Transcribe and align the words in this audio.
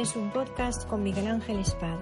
es 0.00 0.14
un 0.14 0.30
podcast 0.30 0.86
con 0.86 1.02
Miguel 1.02 1.26
Ángel 1.26 1.58
Espada. 1.58 1.98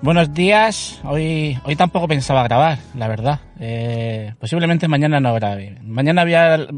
Buenos 0.00 0.32
días. 0.32 1.00
Hoy, 1.04 1.58
hoy 1.64 1.74
tampoco 1.74 2.06
pensaba 2.06 2.44
grabar, 2.44 2.78
la 2.94 3.08
verdad. 3.08 3.40
Eh, 3.58 4.32
posiblemente 4.38 4.86
mañana 4.86 5.18
no 5.18 5.34
grabe. 5.34 5.76
Mañana 5.82 6.22
voy 6.22 6.34
a, 6.34 6.68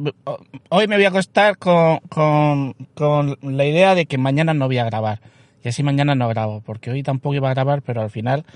hoy 0.71 0.89
me 0.89 0.97
voy 0.97 1.05
a 1.05 1.09
acostar 1.09 1.59
con, 1.59 1.99
con, 2.09 2.75
con 2.95 3.37
la 3.43 3.67
idea 3.67 3.95
de 3.95 4.07
que 4.07 4.17
mañana 4.17 4.55
no 4.55 4.69
voy 4.69 4.79
a 4.79 4.87
grabar. 4.87 5.21
Y 5.63 5.69
así 5.69 5.83
mañana 5.83 6.15
no 6.15 6.29
grabo, 6.29 6.63
porque 6.63 6.91
hoy 6.91 7.03
tampoco 7.03 7.35
iba 7.35 7.51
a 7.51 7.55
grabar, 7.55 7.83
pero 7.83 8.01
al 8.01 8.11
final, 8.11 8.47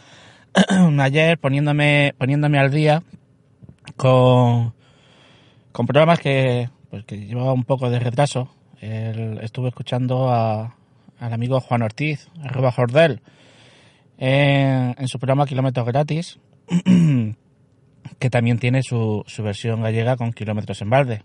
ayer 0.98 1.38
poniéndome, 1.38 2.14
poniéndome 2.16 2.59
al 2.59 2.70
día 2.70 3.02
con, 3.96 4.74
con 5.76 5.84
programas 5.84 6.20
que, 6.20 6.70
pues, 6.88 7.04
que 7.04 7.18
llevaba 7.18 7.52
un 7.52 7.64
poco 7.64 7.90
de 7.90 7.98
retraso. 7.98 8.48
estuve 8.80 9.68
escuchando 9.68 10.30
al 10.30 10.72
amigo 11.34 11.60
Juan 11.60 11.82
Ortiz, 11.82 12.30
arroba 12.42 12.72
Jordel, 12.72 13.20
en, 14.16 14.94
en 14.96 15.08
su 15.08 15.18
programa 15.18 15.44
Kilómetros 15.44 15.84
Gratis, 15.86 16.38
que 18.18 18.30
también 18.30 18.58
tiene 18.58 18.82
su, 18.82 19.22
su 19.26 19.42
versión 19.42 19.82
gallega 19.82 20.16
con 20.16 20.32
Kilómetros 20.32 20.80
en 20.80 20.88
Balde. 20.88 21.22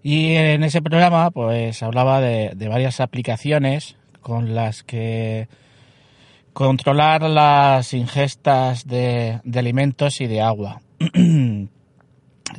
Y 0.00 0.34
en 0.34 0.62
ese 0.62 0.80
programa, 0.80 1.32
pues 1.32 1.82
hablaba 1.82 2.20
de, 2.20 2.52
de 2.54 2.68
varias 2.68 3.00
aplicaciones 3.00 3.96
con 4.20 4.54
las 4.54 4.84
que 4.84 5.48
controlar 6.52 7.22
las 7.22 7.92
ingestas 7.92 8.86
de, 8.86 9.40
de 9.42 9.58
alimentos 9.58 10.20
y 10.20 10.28
de 10.28 10.42
agua. 10.42 10.80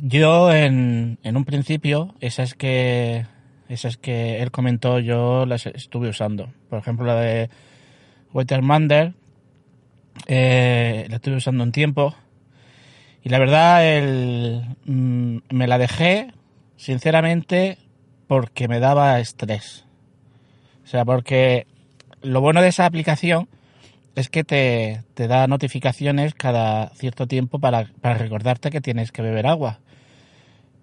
yo 0.02 0.52
en, 0.52 1.18
en, 1.22 1.36
un 1.36 1.44
principio, 1.44 2.14
esas 2.20 2.54
que 2.54 3.26
esas 3.68 3.96
que 3.96 4.42
él 4.42 4.50
comentó, 4.50 4.98
yo 4.98 5.46
las 5.46 5.66
estuve 5.66 6.08
usando. 6.08 6.52
Por 6.68 6.80
ejemplo, 6.80 7.06
la 7.06 7.14
de 7.14 7.50
Watermander, 8.32 9.14
eh, 10.26 11.06
la 11.08 11.16
estuve 11.16 11.36
usando 11.36 11.62
un 11.62 11.70
tiempo. 11.70 12.16
Y 13.22 13.28
la 13.28 13.38
verdad, 13.38 13.86
el, 13.86 14.76
mm, 14.86 15.38
me 15.50 15.68
la 15.68 15.78
dejé, 15.78 16.32
sinceramente, 16.76 17.78
porque 18.26 18.66
me 18.66 18.80
daba 18.80 19.20
estrés. 19.20 19.84
O 20.82 20.86
sea, 20.88 21.04
porque 21.04 21.68
lo 22.22 22.40
bueno 22.40 22.62
de 22.62 22.68
esa 22.68 22.86
aplicación 22.86 23.48
es 24.20 24.28
que 24.28 24.44
te, 24.44 25.02
te 25.14 25.26
da 25.26 25.46
notificaciones 25.46 26.34
cada 26.34 26.90
cierto 26.90 27.26
tiempo 27.26 27.58
para, 27.58 27.90
para, 28.00 28.16
recordarte 28.16 28.70
que 28.70 28.80
tienes 28.80 29.12
que 29.12 29.22
beber 29.22 29.46
agua. 29.46 29.80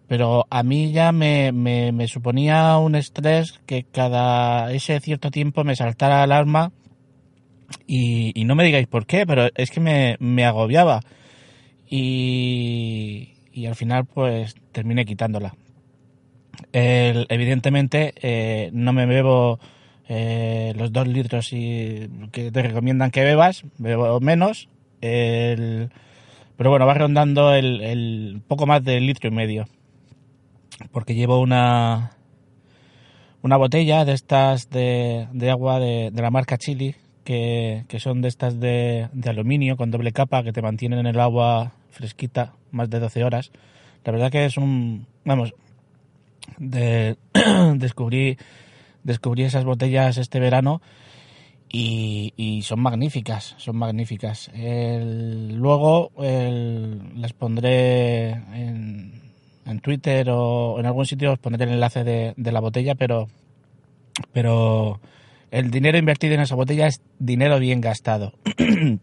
Pero 0.07 0.47
a 0.49 0.63
mí 0.63 0.91
ya 0.91 1.11
me, 1.11 1.51
me, 1.51 2.07
suponía 2.07 2.77
un 2.77 2.95
estrés 2.95 3.59
que 3.65 3.83
cada 3.83 4.71
ese 4.71 4.99
cierto 4.99 5.31
tiempo 5.31 5.63
me 5.63 5.75
saltara 5.75 6.23
alarma 6.23 6.71
y, 7.85 8.31
y 8.39 8.45
no 8.45 8.55
me 8.55 8.63
digáis 8.63 8.87
por 8.87 9.05
qué, 9.05 9.25
pero 9.25 9.49
es 9.55 9.69
que 9.69 9.81
me, 9.81 10.15
me 10.19 10.45
agobiaba. 10.45 11.01
Y, 11.89 13.35
y 13.51 13.65
al 13.65 13.75
final 13.75 14.05
pues 14.05 14.55
terminé 14.71 15.05
quitándola. 15.05 15.55
Evidentemente 16.71 18.13
eh, 18.21 18.69
no 18.73 18.93
me 18.93 19.05
bebo 19.05 19.59
eh, 20.09 20.73
los 20.75 20.91
dos 20.91 21.07
litros 21.07 21.51
y 21.51 22.09
que 22.31 22.51
te 22.51 22.61
recomiendan 22.61 23.11
que 23.11 23.23
bebas, 23.23 23.63
bebo 23.77 24.19
menos, 24.19 24.69
el, 25.01 25.89
pero 26.55 26.69
bueno, 26.69 26.85
va 26.85 26.93
rondando 26.93 27.53
el, 27.53 27.81
el, 27.81 28.41
poco 28.47 28.65
más 28.65 28.83
del 28.83 29.05
litro 29.05 29.29
y 29.29 29.31
medio, 29.31 29.67
porque 30.91 31.13
llevo 31.13 31.39
una 31.39 32.11
una 33.43 33.57
botella 33.57 34.05
de 34.05 34.13
estas 34.13 34.69
de, 34.69 35.27
de 35.31 35.51
agua 35.51 35.79
de, 35.79 36.09
de, 36.11 36.21
la 36.21 36.31
marca 36.31 36.57
Chili, 36.57 36.95
que, 37.23 37.85
que 37.87 37.99
son 37.99 38.21
de 38.21 38.29
estas 38.29 38.59
de, 38.59 39.09
de, 39.13 39.29
aluminio 39.29 39.77
con 39.77 39.91
doble 39.91 40.11
capa 40.11 40.43
que 40.43 40.53
te 40.53 40.61
mantienen 40.61 40.99
en 40.99 41.07
el 41.07 41.19
agua 41.19 41.73
fresquita 41.91 42.53
más 42.71 42.89
de 42.89 42.99
12 42.99 43.23
horas. 43.23 43.51
La 44.03 44.11
verdad 44.11 44.31
que 44.31 44.45
es 44.45 44.57
un, 44.57 45.05
vamos, 45.25 45.53
de, 46.57 47.17
descubrí 47.75 48.37
descubrí 49.07 49.43
esas 49.43 49.63
botellas 49.63 50.17
este 50.17 50.39
verano 50.39 50.81
y, 51.69 52.61
son 52.63 52.81
magníficas, 52.81 53.55
son 53.57 53.77
magníficas. 53.77 54.51
Luego 54.53 56.11
el, 56.19 57.19
las 57.19 57.33
pondré 57.33 58.29
en, 58.29 59.13
Twitter 59.81 60.29
o 60.29 60.79
en 60.79 60.85
algún 60.85 61.05
sitio, 61.05 61.33
os 61.33 61.39
pondré 61.39 61.65
el 61.65 61.71
enlace 61.71 62.03
de, 62.03 62.33
de 62.37 62.51
la 62.51 62.59
botella, 62.59 62.95
pero, 62.95 63.27
pero 64.31 64.99
el 65.51 65.71
dinero 65.71 65.97
invertido 65.97 66.35
en 66.35 66.41
esa 66.41 66.55
botella 66.55 66.87
es 66.87 67.01
dinero 67.19 67.59
bien 67.59 67.81
gastado. 67.81 68.33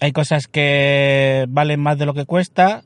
hay 0.00 0.12
cosas 0.12 0.48
que 0.48 1.46
valen 1.48 1.80
más 1.80 1.98
de 1.98 2.06
lo 2.06 2.14
que 2.14 2.26
cuesta 2.26 2.84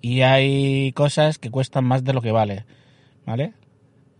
y 0.00 0.22
hay 0.22 0.92
cosas 0.92 1.38
que 1.38 1.50
cuestan 1.50 1.84
más 1.84 2.04
de 2.04 2.12
lo 2.12 2.20
que 2.20 2.32
vale, 2.32 2.64
¿vale? 3.26 3.54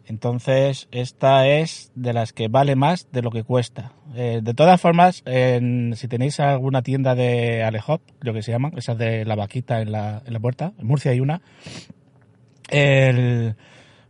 Entonces, 0.07 0.89
esta 0.91 1.47
es 1.47 1.93
de 1.95 2.13
las 2.13 2.33
que 2.33 2.49
vale 2.49 2.77
más 2.77 3.09
de 3.13 3.23
lo 3.23 3.31
que 3.31 3.45
cuesta. 3.45 3.93
Eh, 4.15 4.41
de 4.43 4.55
todas 4.55 4.81
formas, 4.81 5.23
si 5.25 6.09
tenéis 6.09 6.41
alguna 6.41 6.83
tienda 6.83 7.15
de 7.15 7.63
Alehop, 7.63 8.03
creo 8.19 8.35
que 8.35 8.43
se 8.43 8.53
llaman, 8.53 8.73
esas 8.77 8.99
de 8.99 9.25
la 9.25 9.37
vaquita 9.37 9.81
en 9.81 9.93
la, 9.93 10.23
en 10.27 10.33
la 10.33 10.41
puerta, 10.41 10.73
en 10.79 10.87
Murcia 10.87 11.13
hay 11.13 11.21
una, 11.21 11.41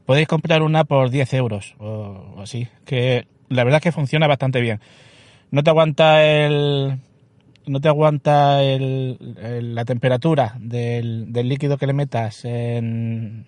podéis 0.06 0.28
comprar 0.28 0.62
una 0.62 0.84
por 0.84 1.10
10 1.10 1.32
euros 1.34 1.74
o, 1.78 2.36
así, 2.40 2.68
que 2.84 3.26
la 3.48 3.64
verdad 3.64 3.78
es 3.78 3.82
que 3.82 3.92
funciona 3.92 4.26
bastante 4.26 4.60
bien. 4.60 4.80
No 5.50 5.62
te 5.62 5.70
aguanta 5.70 6.24
el, 6.24 6.98
no 7.66 7.80
te 7.80 7.88
aguanta 7.88 8.62
el, 8.62 9.36
el, 9.42 9.74
la 9.74 9.84
temperatura 9.84 10.56
del, 10.58 11.32
del 11.32 11.48
líquido 11.48 11.76
que 11.76 11.86
le 11.86 11.92
metas 11.92 12.44
en 12.44 13.46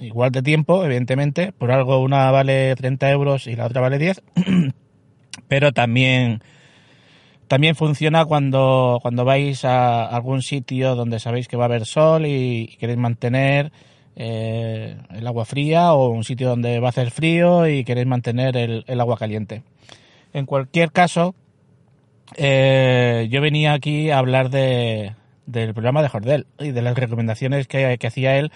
igual 0.00 0.30
de 0.30 0.42
tiempo, 0.42 0.84
evidentemente, 0.84 1.52
por 1.52 1.70
algo 1.70 2.00
una 2.00 2.30
vale 2.30 2.74
30 2.74 3.10
euros 3.10 3.46
y 3.46 3.56
la 3.56 3.66
otra 3.66 3.80
vale 3.80 3.98
10, 3.98 4.22
pero 5.48 5.72
también, 5.72 6.42
también 7.48 7.74
funciona 7.74 8.24
cuando, 8.24 8.98
cuando 9.02 9.24
vais 9.24 9.64
a 9.64 10.06
algún 10.06 10.42
sitio 10.42 10.94
donde 10.94 11.20
sabéis 11.20 11.48
que 11.48 11.56
va 11.56 11.64
a 11.64 11.66
haber 11.66 11.86
sol 11.86 12.26
y, 12.26 12.76
queréis 12.78 12.98
mantener 12.98 13.72
eh, 14.16 14.96
el 15.10 15.26
agua 15.26 15.44
fría 15.44 15.92
o 15.92 16.08
un 16.08 16.24
sitio 16.24 16.48
donde 16.48 16.80
va 16.80 16.88
a 16.88 16.90
hacer 16.90 17.10
frío 17.10 17.68
y 17.68 17.84
queréis 17.84 18.06
mantener 18.06 18.56
el, 18.56 18.84
el 18.86 19.00
agua 19.00 19.16
caliente. 19.16 19.62
En 20.32 20.46
cualquier 20.46 20.92
caso, 20.92 21.34
eh, 22.36 23.28
yo 23.30 23.40
venía 23.40 23.72
aquí 23.72 24.10
a 24.10 24.18
hablar 24.18 24.50
de, 24.50 25.14
del 25.46 25.72
programa 25.74 26.02
de 26.02 26.08
Jordel 26.08 26.46
y 26.58 26.72
de 26.72 26.82
las 26.82 26.96
recomendaciones 26.96 27.68
que, 27.68 27.96
que 27.98 28.06
hacía 28.06 28.36
él 28.36 28.50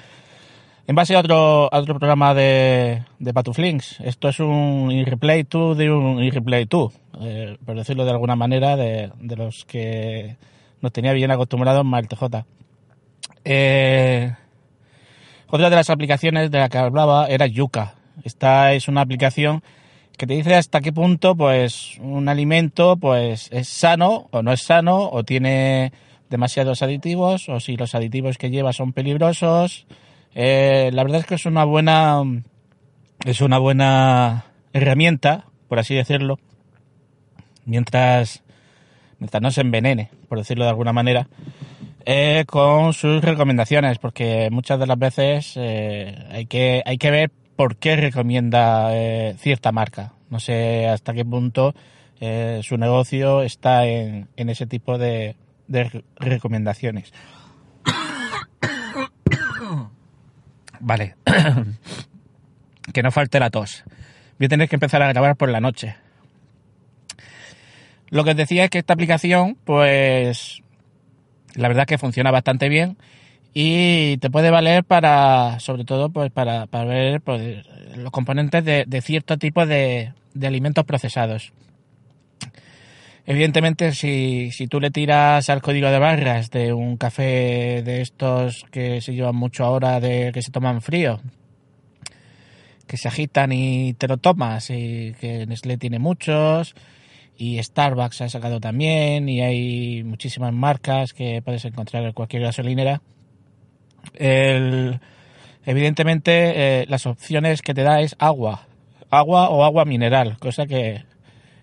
en 0.91 0.97
base 0.97 1.15
a 1.15 1.21
otro, 1.21 1.69
otro 1.71 2.01
programa 2.01 2.35
de, 2.35 3.05
de 3.21 3.33
Patuflinks. 3.33 4.01
Esto 4.01 4.29
es 4.29 4.41
un 4.41 4.91
replay 5.07 5.47
2 5.49 5.79
de 5.79 5.89
un 5.89 6.29
replay 6.33 6.65
2, 6.65 6.93
eh, 7.21 7.57
por 7.65 7.77
decirlo 7.77 8.05
de 8.05 8.11
alguna 8.11 8.35
manera, 8.35 8.75
de, 8.75 9.13
de, 9.21 9.37
los 9.37 9.65
que 9.67 10.37
nos 10.81 10.91
tenía 10.91 11.13
bien 11.13 11.31
acostumbrados 11.31 11.87
el 11.97 12.09
TJ. 12.09 12.45
Eh, 13.45 14.35
otra 15.47 15.71
de 15.71 15.77
las 15.77 15.91
aplicaciones 15.91 16.51
de 16.51 16.59
la 16.59 16.69
que 16.69 16.79
hablaba 16.79 17.29
era 17.29 17.47
Yuka. 17.47 17.95
Esta 18.25 18.73
es 18.73 18.89
una 18.89 19.03
aplicación 19.03 19.63
que 20.19 20.27
te 20.27 20.35
dice 20.35 20.57
hasta 20.57 20.81
qué 20.81 20.93
punto 20.93 21.37
pues 21.37 21.99
un 22.01 22.29
alimento 22.29 22.97
pues 22.97 23.49
es 23.53 23.69
sano 23.69 24.27
o 24.33 24.43
no 24.43 24.53
es 24.53 24.63
sano 24.63 25.09
o 25.09 25.23
tiene 25.23 25.93
demasiados 26.31 26.83
aditivos 26.83 27.49
o 27.49 27.61
si 27.61 27.77
los 27.77 27.95
aditivos 27.95 28.39
que 28.39 28.51
lleva 28.51 28.73
son 28.73 28.93
peligrosos 28.93 29.87
eh, 30.35 30.91
la 30.93 31.03
verdad 31.03 31.21
es 31.21 31.27
que 31.27 31.35
es 31.35 31.47
una 31.47 31.65
buena 31.65 32.23
es 33.25 33.41
una 33.41 33.59
buena 33.59 34.47
herramienta, 34.73 35.45
por 35.69 35.79
así 35.79 35.95
decirlo, 35.95 36.39
mientras, 37.65 38.43
mientras 39.19 39.43
no 39.43 39.51
se 39.51 39.61
envenene, 39.61 40.11
por 40.29 40.39
decirlo 40.39 40.65
de 40.65 40.71
alguna 40.71 40.93
manera, 40.93 41.29
eh, 42.07 42.45
con 42.47 42.95
sus 42.95 43.23
recomendaciones, 43.23 43.99
porque 43.99 44.49
muchas 44.51 44.81
de 44.81 44.87
las 44.87 44.99
veces 44.99 45.53
eh, 45.57 46.17
hay, 46.31 46.47
que, 46.47 46.83
hay 46.87 46.97
que 46.97 47.11
ver 47.11 47.31
por 47.57 47.77
qué 47.77 47.97
recomienda 47.97 48.97
eh, 48.97 49.35
cierta 49.39 49.71
marca. 49.71 50.15
No 50.31 50.41
sé 50.41 50.89
hasta 50.89 51.13
qué 51.13 51.25
punto 51.25 51.75
eh, 52.21 52.61
su 52.63 52.79
negocio 52.79 53.43
está 53.43 53.87
en, 53.87 54.29
en 54.37 54.49
ese 54.49 54.67
tipo 54.67 54.97
de, 54.97 55.37
de 55.69 56.05
recomendaciones. 56.17 57.13
Vale. 60.81 61.15
que 62.93 63.03
no 63.03 63.11
falte 63.11 63.39
la 63.39 63.51
tos. 63.51 63.85
Voy 64.39 64.47
a 64.47 64.49
tener 64.49 64.69
que 64.69 64.77
empezar 64.77 65.03
a 65.03 65.09
grabar 65.09 65.37
por 65.37 65.51
la 65.51 65.61
noche. 65.61 65.97
Lo 68.09 68.25
que 68.25 68.31
os 68.31 68.37
decía 68.37 68.65
es 68.65 68.71
que 68.71 68.79
esta 68.79 68.95
aplicación, 68.95 69.57
pues, 69.65 70.63
La 71.55 71.69
verdad 71.69 71.87
que 71.87 71.99
funciona 71.99 72.31
bastante 72.31 72.69
bien 72.69 72.97
y 73.53 74.17
te 74.19 74.31
puede 74.31 74.51
valer 74.51 74.85
para, 74.85 75.59
sobre 75.59 75.85
todo, 75.85 76.11
pues 76.11 76.31
para, 76.31 76.67
para 76.67 76.85
ver 76.85 77.21
pues, 77.21 77.67
los 77.97 78.11
componentes 78.13 78.65
de, 78.65 78.85
de 78.87 79.03
cierto 79.03 79.37
tipo 79.39 79.67
de, 79.67 80.13
de, 80.35 80.47
alimentos 80.47 80.85
procesados. 80.85 81.53
Evidentemente, 83.31 83.93
si, 83.93 84.51
si 84.51 84.67
tú 84.67 84.81
le 84.81 84.91
tiras 84.91 85.49
al 85.51 85.63
código 85.63 85.89
de 85.89 86.01
barras 86.01 86.51
de 86.51 86.73
un 86.73 86.97
café 86.97 87.81
de 87.85 88.01
estos 88.01 88.65
que 88.73 89.01
se 89.01 89.15
llevan 89.15 89.37
mucho 89.37 89.65
ahora, 89.65 90.01
de 90.01 90.33
que 90.35 90.43
se 90.43 90.51
toman 90.51 90.83
frío, 90.83 91.21
que 92.89 92.97
se 92.97 93.07
agitan 93.07 93.53
y 93.53 93.95
te 93.95 94.09
lo 94.09 94.17
tomas, 94.17 94.71
y 94.71 95.15
que 95.21 95.47
Nestlé 95.47 95.79
tiene 95.79 96.01
muchos, 96.01 96.75
y 97.37 97.63
Starbucks 97.63 98.21
ha 98.23 98.29
sacado 98.29 98.59
también, 98.59 99.29
y 99.29 99.43
hay 99.43 100.03
muchísimas 100.03 100.53
marcas 100.53 101.13
que 101.13 101.41
puedes 101.41 101.65
encontrar 101.65 102.03
en 102.03 102.13
cualquier 102.13 102.43
gasolinera 102.43 103.01
el, 104.15 104.99
evidentemente, 105.65 106.81
eh, 106.81 106.87
las 106.89 107.07
opciones 107.07 107.63
que 107.63 107.75
te 107.75 107.85
da 107.85 108.01
es 108.01 108.17
agua, 108.19 108.67
agua 109.09 109.51
o 109.51 109.63
agua 109.63 109.85
mineral, 109.85 110.37
cosa 110.41 110.67
que, 110.67 111.05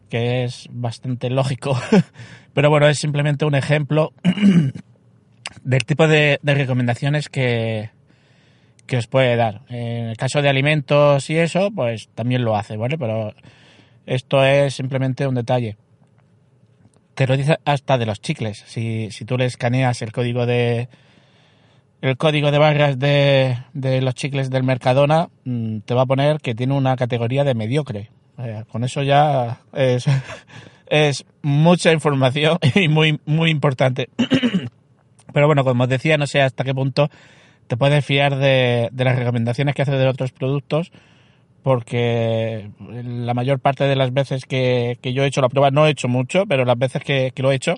que 0.10 0.44
es 0.44 0.68
bastante 0.72 1.30
lógico. 1.30 1.80
Pero 2.54 2.70
bueno, 2.70 2.88
es 2.88 3.00
simplemente 3.00 3.46
un 3.46 3.56
ejemplo 3.56 4.14
del 5.64 5.86
tipo 5.86 6.08
de, 6.08 6.40
recomendaciones 6.44 7.30
que, 7.30 7.92
que 8.86 8.98
os 8.98 9.08
puede 9.08 9.36
dar. 9.36 9.62
En 9.70 10.08
el 10.08 10.18
caso 10.18 10.42
de 10.42 10.50
alimentos 10.50 11.30
y 11.30 11.38
eso, 11.38 11.70
pues 11.72 12.10
también 12.16 12.44
lo 12.44 12.56
hace, 12.56 12.78
¿vale? 12.78 12.98
Pero 12.98 13.34
esto 14.06 14.44
es 14.44 14.74
simplemente 14.74 15.28
un 15.28 15.36
detalle. 15.36 15.78
Te 17.14 17.28
lo 17.28 17.36
dice 17.36 17.58
hasta 17.66 17.98
de 17.98 18.06
los 18.06 18.22
chicles. 18.22 18.64
Si, 18.68 19.10
si 19.12 19.26
tú 19.26 19.38
le 19.38 19.46
escaneas 19.46 20.02
el 20.02 20.12
código 20.12 20.46
de, 20.46 20.88
el 22.02 22.18
código 22.18 22.52
de 22.52 22.58
barras 22.58 23.00
de, 23.00 23.58
de 23.74 24.02
los 24.02 24.14
chicles 24.14 24.50
del 24.50 24.64
Mercadona 24.64 25.30
mm, 25.46 25.80
te 25.80 25.94
va 25.94 26.04
a 26.04 26.06
poner 26.06 26.40
que 26.40 26.54
tiene 26.54 26.74
una 26.74 26.96
categoría 26.96 27.44
de 27.44 27.56
mediocre. 27.56 28.12
Con 28.72 28.84
eso 28.84 29.04
ya 29.04 29.62
es, 29.74 31.26
mucha 31.42 31.92
información 31.92 32.58
y 32.76 32.88
muy, 32.88 33.20
muy 33.26 33.50
importante. 33.50 34.10
Pero 35.34 35.48
bueno, 35.48 35.64
como 35.64 35.84
os 35.84 35.90
decía, 35.90 36.18
no 36.18 36.28
sé 36.28 36.42
hasta 36.42 36.64
qué 36.64 36.74
punto 36.74 37.10
te 37.68 37.78
puedes 37.78 38.06
fiar 38.06 38.38
de, 38.38 38.90
las 38.96 39.18
recomendaciones 39.18 39.76
que 39.76 39.82
hace 39.82 39.92
de 39.92 40.08
otros 40.08 40.32
productos, 40.32 40.92
porque 41.64 42.70
la 42.90 43.34
mayor 43.34 43.60
parte 43.60 43.84
de 43.84 43.96
las 43.98 44.14
veces 44.14 44.46
que, 44.46 44.98
que 45.02 45.14
yo 45.14 45.24
he 45.24 45.28
hecho 45.28 45.42
la 45.42 45.50
prueba, 45.50 45.70
no 45.70 45.86
he 45.86 45.90
hecho 45.90 46.08
mucho, 46.08 46.46
pero 46.48 46.64
las 46.64 46.78
veces 46.80 47.04
que, 47.04 47.32
que 47.36 47.44
lo 47.44 47.52
he 47.52 47.56
hecho, 47.56 47.76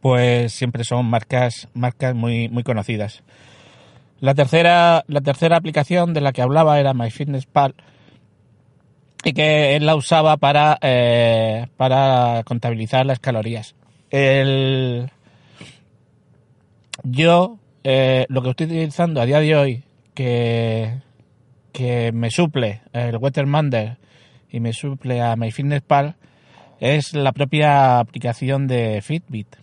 pues 0.00 0.52
siempre 0.52 0.84
son 0.84 1.06
marcas, 1.06 1.68
marcas 1.74 2.14
muy, 2.14 2.48
muy 2.48 2.62
conocidas. 2.62 3.24
La 4.20 4.34
tercera, 4.34 5.04
la 5.08 5.20
tercera 5.20 5.56
aplicación 5.56 6.14
de 6.14 6.20
la 6.20 6.32
que 6.32 6.40
hablaba 6.40 6.78
era 6.78 6.94
MyFitnessPal 6.94 7.74
y 9.24 9.32
que 9.32 9.76
él 9.76 9.86
la 9.86 9.96
usaba 9.96 10.36
para, 10.36 10.78
eh, 10.82 11.66
para 11.76 12.42
contabilizar 12.44 13.06
las 13.06 13.18
calorías. 13.18 13.74
El, 14.10 15.10
yo 17.02 17.58
eh, 17.82 18.26
lo 18.28 18.42
que 18.42 18.50
estoy 18.50 18.66
utilizando 18.66 19.20
a 19.20 19.26
día 19.26 19.40
de 19.40 19.56
hoy 19.56 19.84
que, 20.14 21.00
que 21.72 22.12
me 22.12 22.30
suple 22.30 22.82
el 22.92 23.16
Watermander 23.16 23.96
y 24.50 24.60
me 24.60 24.72
suple 24.72 25.20
a 25.20 25.34
MyFitnessPal 25.36 26.16
es 26.80 27.14
la 27.14 27.32
propia 27.32 27.98
aplicación 27.98 28.66
de 28.66 29.00
Fitbit 29.02 29.56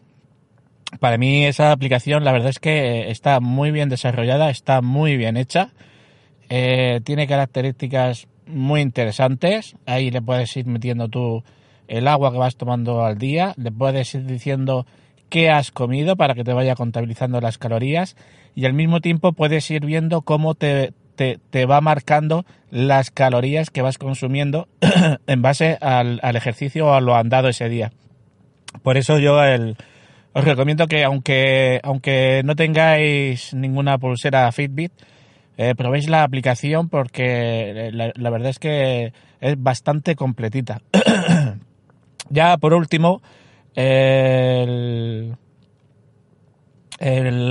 para 1.00 1.18
mí 1.18 1.46
esa 1.46 1.72
aplicación 1.72 2.24
la 2.24 2.32
verdad 2.32 2.50
es 2.50 2.60
que 2.60 3.10
está 3.10 3.40
muy 3.40 3.72
bien 3.72 3.90
desarrollada, 3.90 4.50
está 4.50 4.82
muy 4.82 5.18
bien 5.18 5.38
hecha, 5.38 5.70
eh, 6.50 7.02
tiene 7.04 7.28
características 7.28 8.28
muy 8.52 8.82
interesantes, 8.82 9.76
ahí 9.86 10.12
le 10.12 10.22
puedes 10.22 10.56
ir 10.58 10.66
metiendo 10.66 11.08
tú 11.08 11.44
el 11.88 12.08
agua 12.08 12.32
que 12.32 12.38
vas 12.38 12.56
tomando 12.56 13.04
al 13.04 13.18
día, 13.18 13.54
le 13.58 13.72
puedes 13.72 14.14
ir 14.16 14.26
diciendo 14.26 14.86
qué 15.30 15.50
has 15.50 15.72
comido 15.72 16.16
para 16.16 16.36
que 16.36 16.44
te 16.44 16.54
vaya 16.54 16.76
contabilizando 16.76 17.42
las 17.42 17.58
calorías. 17.58 18.16
Y 18.54 18.66
al 18.66 18.74
mismo 18.74 19.02
tiempo 19.02 19.34
puedes 19.34 19.70
ir 19.72 19.86
viendo 19.86 20.22
cómo 20.22 20.56
te, 20.56 20.94
te, 21.16 21.40
te 21.50 21.66
va 21.66 21.82
marcando 21.82 22.46
las 22.70 23.12
calorías 23.12 23.70
que 23.70 23.82
vas 23.82 23.98
consumiendo 23.98 24.68
en 25.28 25.42
base 25.42 25.78
al, 25.82 26.20
al 26.24 26.36
ejercicio 26.36 26.88
o 26.88 26.94
a 26.94 27.02
lo 27.02 27.16
andado 27.16 27.50
ese 27.50 27.70
día. 27.70 27.92
Por 28.84 28.98
eso 28.98 29.20
yo 29.20 29.44
el, 29.44 29.76
os 30.34 30.46
recomiendo 30.46 30.88
que 30.88 31.04
aunque, 31.04 31.80
aunque 31.84 32.42
no 32.46 32.56
tengáis 32.56 33.54
ninguna 33.54 33.98
pulsera 33.98 34.52
Fitbit, 34.52 34.94
eh, 35.62 35.76
probéis 35.76 36.10
la 36.10 36.24
aplicación 36.24 36.90
porque 36.90 37.88
eh, 37.88 37.92
la, 37.92 38.30
verdad 38.30 38.50
es 38.50 38.60
que 38.60 39.14
es 39.40 39.62
bastante 39.62 40.16
completita. 40.16 40.82
ya 42.30 42.58
por 42.58 42.74
último, 42.74 43.22
la 43.76 45.28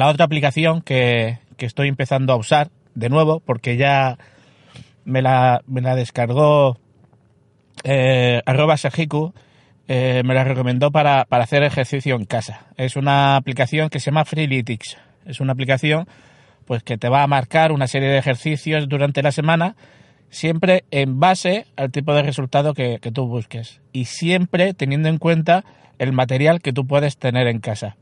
otra 0.09 0.25
aplicación 0.25 0.83
que, 0.83 1.39
que, 1.57 1.67
estoy 1.67 1.89
empezando 1.89 2.33
a 2.33 2.37
usar 2.37 2.71
de 2.95 3.09
nuevo 3.09 3.41
porque 3.41 3.77
ya 3.77 4.19
me 5.05 5.23
la, 5.23 5.63
me 5.67 5.81
la 5.81 5.95
descargó 5.95 6.79
eh, 7.85 8.43
arroba 8.45 8.77
Sajiku, 8.77 9.33
eh, 9.89 10.23
me 10.25 10.35
la 10.35 10.45
recomendó 10.45 10.91
para, 10.91 11.25
para, 11.25 11.45
hacer 11.45 11.63
ejercicio 11.63 12.15
en 12.17 12.25
casa. 12.25 12.67
Es 12.77 12.97
una 12.97 13.37
aplicación 13.37 13.89
que 13.89 14.01
se 14.01 14.07
llama 14.11 14.25
Freeletics. 14.25 14.99
Es 15.25 15.41
una 15.41 15.53
aplicación 15.53 16.07
pues 16.71 16.85
que 16.85 16.97
te 16.97 17.09
va 17.09 17.25
a 17.25 17.27
marcar 17.27 17.73
una 17.73 17.89
serie 17.89 18.11
de 18.11 18.19
ejercicios 18.19 18.89
durante 18.89 19.25
la 19.25 19.33
semana, 19.33 19.75
siempre 20.29 20.85
en 20.93 21.19
base 21.19 21.67
al 21.75 21.91
tipo 21.91 22.15
de 22.15 22.23
resultado 22.23 22.75
que, 22.75 23.01
tú 23.13 23.27
busques 23.27 23.81
y 23.93 24.05
siempre 24.05 24.73
teniendo 24.73 25.09
en 25.09 25.19
cuenta 25.19 25.65
el 25.99 26.13
material 26.13 26.61
que 26.61 26.73
tú 26.73 26.87
puedes 26.87 27.17
tener 27.17 27.49
en 27.49 27.59
casa. 27.59 27.97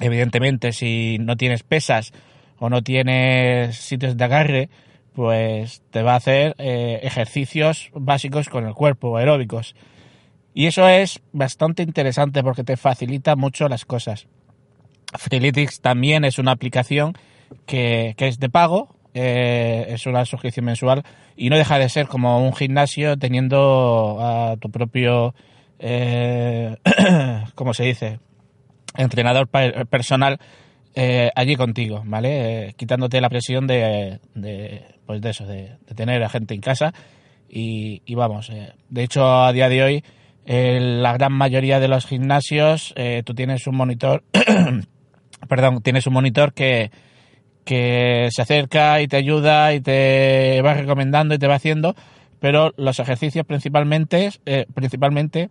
Evidentemente, 0.00 0.72
si 0.72 1.18
no 1.20 1.36
tienes 1.36 1.64
pesas 1.64 2.14
o 2.58 2.70
no 2.70 2.80
tienes 2.80 3.76
sitios 3.76 4.16
de 4.16 4.24
agarre, 4.24 4.70
pues 5.14 5.82
te 5.90 6.00
va 6.00 6.14
a 6.14 6.16
hacer 6.16 6.54
eh, 6.56 7.00
ejercicios 7.02 7.90
básicos 7.92 8.48
con 8.48 8.66
el 8.66 8.72
cuerpo, 8.72 9.18
aeróbicos 9.18 9.74
y 10.54 10.64
eso 10.64 10.88
es 10.88 11.20
bastante 11.34 11.82
interesante 11.82 12.42
porque 12.42 12.64
te 12.64 12.78
facilita 12.78 13.36
mucho 13.36 13.68
las 13.68 13.84
cosas. 13.84 14.28
Freeletics 15.12 15.82
también 15.82 16.24
es 16.24 16.38
una 16.38 16.52
aplicación 16.52 17.12
que, 17.66 18.14
que 18.16 18.28
es 18.28 18.38
de 18.38 18.48
pago, 18.48 18.96
eh, 19.14 19.86
es 19.88 20.06
una 20.06 20.24
suscripción 20.24 20.66
mensual 20.66 21.02
y 21.36 21.48
no 21.48 21.56
deja 21.56 21.78
de 21.78 21.88
ser 21.88 22.06
como 22.06 22.44
un 22.44 22.54
gimnasio 22.54 23.16
teniendo 23.16 24.18
a 24.20 24.56
tu 24.58 24.70
propio, 24.70 25.34
eh, 25.78 26.76
¿cómo 27.54 27.74
se 27.74 27.84
dice? 27.84 28.20
Entrenador 28.96 29.48
personal 29.88 30.38
eh, 30.98 31.30
allí 31.34 31.56
contigo, 31.56 32.02
¿vale? 32.06 32.68
Eh, 32.68 32.74
quitándote 32.74 33.20
la 33.20 33.28
presión 33.28 33.66
de, 33.66 34.18
de, 34.34 34.82
pues 35.04 35.20
de 35.20 35.30
eso, 35.30 35.46
de, 35.46 35.76
tener 35.94 36.22
a 36.24 36.30
gente 36.30 36.54
en 36.54 36.62
casa 36.62 36.94
y, 37.50 38.00
y 38.06 38.14
vamos, 38.14 38.48
eh, 38.48 38.72
de 38.88 39.02
hecho 39.02 39.24
a 39.26 39.52
día 39.52 39.68
de 39.68 39.82
hoy 39.82 40.04
en 40.46 41.02
la 41.02 41.12
gran 41.12 41.34
mayoría 41.34 41.80
de 41.80 41.88
los 41.88 42.06
gimnasios 42.06 42.94
eh, 42.96 43.22
tú 43.26 43.34
tienes 43.34 43.66
un 43.66 43.76
monitor, 43.76 44.24
perdón, 45.48 45.82
tienes 45.82 46.06
un 46.06 46.14
monitor 46.14 46.54
que, 46.54 46.90
que 47.66 48.28
se 48.30 48.40
acerca 48.40 49.02
y 49.02 49.08
te 49.08 49.16
ayuda 49.16 49.74
y 49.74 49.80
te 49.80 50.62
va 50.62 50.72
recomendando 50.72 51.34
y 51.34 51.38
te 51.38 51.48
va 51.48 51.56
haciendo, 51.56 51.94
pero 52.40 52.72
los 52.76 52.98
ejercicios 53.00 53.44
principalmente, 53.44 54.30
eh, 54.46 54.66
principalmente, 54.72 55.50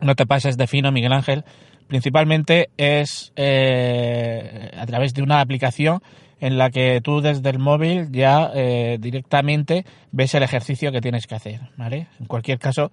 no 0.00 0.14
te 0.14 0.24
pases 0.24 0.56
de 0.56 0.66
fino, 0.68 0.92
Miguel 0.92 1.12
Ángel, 1.12 1.44
principalmente 1.88 2.70
es 2.76 3.32
eh, 3.36 4.70
a 4.78 4.86
través 4.86 5.12
de 5.14 5.22
una 5.22 5.40
aplicación 5.40 6.00
en 6.40 6.58
la 6.58 6.70
que 6.70 7.00
tú 7.02 7.20
desde 7.20 7.50
el 7.50 7.58
móvil 7.58 8.12
ya 8.12 8.50
eh, 8.54 8.98
directamente 9.00 9.84
ves 10.12 10.34
el 10.34 10.44
ejercicio 10.44 10.92
que 10.92 11.00
tienes 11.00 11.26
que 11.26 11.34
hacer, 11.34 11.60
¿vale? 11.76 12.06
En 12.20 12.26
cualquier 12.26 12.58
caso, 12.58 12.90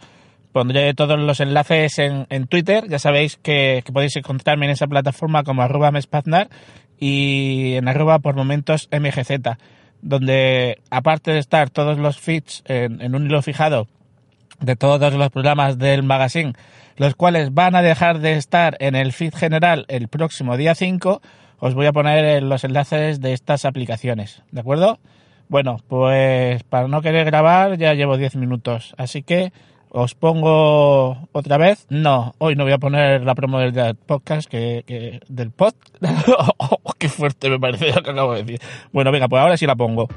Pondré 0.54 0.94
todos 0.94 1.20
los 1.20 1.40
enlaces 1.40 1.98
en, 1.98 2.28
en 2.30 2.46
Twitter. 2.46 2.88
Ya 2.88 3.00
sabéis 3.00 3.38
que, 3.38 3.82
que, 3.84 3.92
podéis 3.92 4.16
encontrarme 4.18 4.68
en 4.68 4.74
esa 4.74 4.86
plataforma 4.86 5.44
como 5.44 5.63
arroba 5.63 5.90
mespaznar 5.90 6.48
y 7.00 7.74
en 7.76 7.88
arroba 7.88 8.20
por 8.20 8.36
momentos 8.36 8.90
mgz, 8.92 9.58
donde 10.02 10.80
aparte 10.90 11.32
de 11.32 11.40
estar 11.40 11.70
todos 11.70 11.98
los 11.98 12.20
feeds 12.20 12.64
en, 12.66 13.16
un 13.16 13.26
hilo 13.26 13.42
fijado 13.42 13.88
de 14.60 14.76
todos 14.76 15.14
los 15.14 15.30
programas 15.30 15.78
del 15.78 16.04
magazine, 16.04 16.54
los 16.98 17.16
cuales 17.16 17.54
van 17.54 17.76
a 17.76 17.82
dejar 17.82 18.20
de 18.20 18.34
estar 18.34 18.78
en 18.80 18.96
el 18.96 19.14
feed 19.14 19.34
general 19.34 19.86
el 19.88 20.08
próximo 20.08 20.58
día 20.58 20.76
5, 20.76 21.22
os 21.60 21.74
voy 21.74 21.86
a 21.86 21.94
poner 21.94 22.44
los 22.44 22.64
enlaces 22.64 23.22
de 23.22 23.34
estas 23.34 23.66
aplicaciones, 23.66 24.44
¿de 24.52 24.60
acuerdo? 24.60 25.00
Bueno, 25.50 25.78
pues 25.88 26.64
para 26.64 26.88
no 26.88 27.02
querer 27.02 27.26
grabar 27.26 27.78
ya 27.78 27.94
llevo 27.94 28.18
10 28.18 28.36
minutos, 28.36 28.94
así 28.98 29.24
que 29.24 29.52
¿Os 29.96 30.16
pongo 30.16 31.30
otra 31.34 31.60
vez? 31.60 31.86
No, 31.92 32.34
hoy 32.40 32.56
no 32.56 32.64
voy 32.64 32.74
a 32.74 32.80
poner 32.80 33.24
la 33.24 33.36
promo 33.36 33.60
del 33.60 33.96
podcast, 33.96 34.50
que, 34.50 35.22
del 35.28 35.52
pod. 35.52 35.76
Oh, 36.58 36.94
¡Qué 36.98 37.10
fuerte 37.10 37.48
me 37.48 37.60
parece 37.60 37.92
lo 37.94 38.02
que 38.02 38.10
acabo 38.10 38.34
de 38.34 38.44
decir! 38.44 38.62
Bueno, 38.92 39.12
venga, 39.12 39.28
pues 39.28 39.40
ahora 39.40 39.56
sí 39.56 39.68
la 39.68 39.76
pongo. 39.76 40.08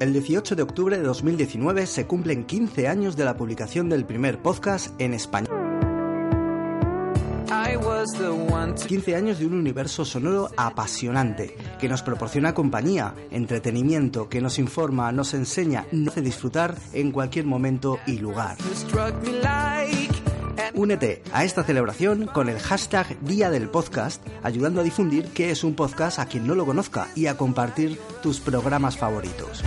El 0.00 0.12
18 0.12 0.54
de 0.54 0.62
octubre 0.62 0.98
de 0.98 1.04
2019 1.04 1.86
se 1.86 2.06
cumplen 2.06 2.44
15 2.44 2.86
años 2.86 3.16
de 3.16 3.24
la 3.24 3.34
publicación 3.34 3.88
del 3.88 4.04
primer 4.04 4.36
podcast 4.42 5.00
en 5.00 5.14
español. 5.14 5.61
15 8.86 9.16
años 9.16 9.38
de 9.38 9.46
un 9.46 9.54
universo 9.54 10.04
sonoro 10.04 10.50
apasionante, 10.56 11.56
que 11.80 11.88
nos 11.88 12.02
proporciona 12.02 12.54
compañía, 12.54 13.14
entretenimiento, 13.30 14.28
que 14.28 14.40
nos 14.40 14.58
informa, 14.58 15.12
nos 15.12 15.34
enseña, 15.34 15.86
nos 15.92 16.12
hace 16.12 16.22
disfrutar 16.22 16.76
en 16.92 17.12
cualquier 17.12 17.46
momento 17.46 17.98
y 18.06 18.18
lugar. 18.18 18.56
Únete 20.74 21.22
a 21.32 21.44
esta 21.44 21.64
celebración 21.64 22.26
con 22.26 22.48
el 22.48 22.58
hashtag 22.58 23.18
Día 23.20 23.50
del 23.50 23.68
Podcast, 23.68 24.22
ayudando 24.42 24.80
a 24.80 24.84
difundir 24.84 25.26
qué 25.28 25.50
es 25.50 25.64
un 25.64 25.74
podcast 25.74 26.18
a 26.18 26.26
quien 26.26 26.46
no 26.46 26.54
lo 26.54 26.66
conozca 26.66 27.08
y 27.14 27.26
a 27.26 27.36
compartir 27.36 27.98
tus 28.22 28.40
programas 28.40 28.96
favoritos 28.96 29.62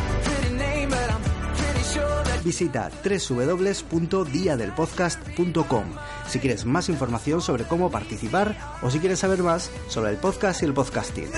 visita 2.46 2.90
www.diadelpodcast.com 3.04 5.84
si 6.28 6.40
quieres 6.40 6.66
más 6.66 6.88
información 6.88 7.42
sobre 7.42 7.66
cómo 7.66 7.92
participar 7.92 8.56
o 8.82 8.90
si 8.90 9.00
quieres 9.00 9.20
saber 9.20 9.44
más 9.44 9.70
sobre 9.90 10.12
el 10.12 10.18
podcast 10.18 10.62
y 10.62 10.66
el 10.66 10.74
podcasting. 10.74 11.30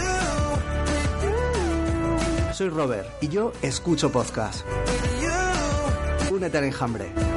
Soy 2.54 2.70
Robert 2.70 3.08
y 3.22 3.30
yo 3.30 3.54
escucho 3.62 4.12
podcast. 4.12 4.66
Únete 6.32 6.58
al 6.58 6.64
enjambre. 6.66 7.37